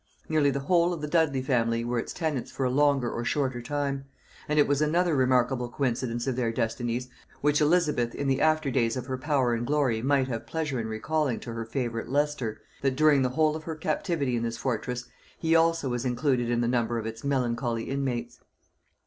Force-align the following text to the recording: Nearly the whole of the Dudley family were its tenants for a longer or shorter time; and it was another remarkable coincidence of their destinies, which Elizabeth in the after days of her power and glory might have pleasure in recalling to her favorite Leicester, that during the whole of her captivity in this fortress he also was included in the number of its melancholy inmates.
Nearly 0.27 0.49
the 0.49 0.61
whole 0.61 0.93
of 0.93 1.01
the 1.01 1.07
Dudley 1.07 1.43
family 1.43 1.85
were 1.85 1.99
its 1.99 2.11
tenants 2.11 2.49
for 2.49 2.63
a 2.63 2.71
longer 2.71 3.11
or 3.13 3.23
shorter 3.23 3.61
time; 3.61 4.05
and 4.49 4.57
it 4.57 4.67
was 4.67 4.81
another 4.81 5.15
remarkable 5.15 5.69
coincidence 5.69 6.25
of 6.25 6.35
their 6.35 6.51
destinies, 6.51 7.07
which 7.41 7.61
Elizabeth 7.61 8.15
in 8.15 8.25
the 8.27 8.41
after 8.41 8.71
days 8.71 8.97
of 8.97 9.05
her 9.05 9.17
power 9.19 9.53
and 9.53 9.67
glory 9.67 10.01
might 10.01 10.27
have 10.27 10.47
pleasure 10.47 10.79
in 10.79 10.87
recalling 10.87 11.39
to 11.41 11.53
her 11.53 11.65
favorite 11.65 12.09
Leicester, 12.09 12.59
that 12.81 12.95
during 12.95 13.21
the 13.21 13.29
whole 13.29 13.55
of 13.55 13.65
her 13.65 13.75
captivity 13.75 14.35
in 14.35 14.41
this 14.41 14.57
fortress 14.57 15.05
he 15.37 15.55
also 15.55 15.89
was 15.89 16.03
included 16.03 16.49
in 16.49 16.61
the 16.61 16.67
number 16.67 16.97
of 16.97 17.05
its 17.05 17.23
melancholy 17.23 17.83
inmates. 17.83 18.39